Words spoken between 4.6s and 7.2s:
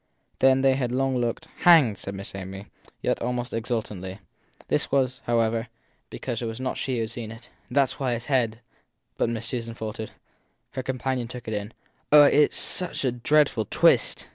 This was, however, because it was not she who had